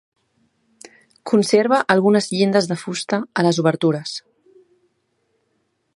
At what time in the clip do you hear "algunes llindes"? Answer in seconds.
1.95-2.71